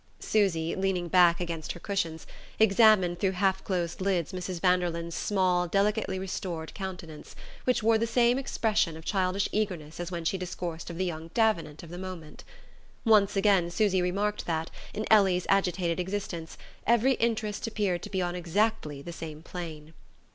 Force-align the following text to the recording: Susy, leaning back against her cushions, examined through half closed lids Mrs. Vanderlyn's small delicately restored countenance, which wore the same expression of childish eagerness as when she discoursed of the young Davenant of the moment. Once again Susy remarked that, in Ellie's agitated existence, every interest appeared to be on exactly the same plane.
Susy, 0.19 0.73
leaning 0.75 1.07
back 1.07 1.39
against 1.39 1.73
her 1.73 1.79
cushions, 1.79 2.25
examined 2.57 3.19
through 3.19 3.33
half 3.33 3.63
closed 3.63 4.01
lids 4.01 4.33
Mrs. 4.33 4.59
Vanderlyn's 4.59 5.13
small 5.13 5.67
delicately 5.67 6.17
restored 6.17 6.73
countenance, 6.73 7.35
which 7.65 7.83
wore 7.83 7.99
the 7.99 8.07
same 8.07 8.39
expression 8.39 8.97
of 8.97 9.05
childish 9.05 9.47
eagerness 9.51 9.99
as 9.99 10.09
when 10.09 10.25
she 10.25 10.39
discoursed 10.39 10.89
of 10.89 10.97
the 10.97 11.05
young 11.05 11.27
Davenant 11.35 11.83
of 11.83 11.91
the 11.91 11.99
moment. 11.99 12.43
Once 13.05 13.35
again 13.35 13.69
Susy 13.69 14.01
remarked 14.01 14.47
that, 14.47 14.71
in 14.91 15.05
Ellie's 15.11 15.45
agitated 15.49 15.99
existence, 15.99 16.57
every 16.87 17.13
interest 17.13 17.67
appeared 17.67 18.01
to 18.01 18.09
be 18.09 18.23
on 18.23 18.33
exactly 18.33 19.03
the 19.03 19.13
same 19.13 19.43
plane. 19.43 19.93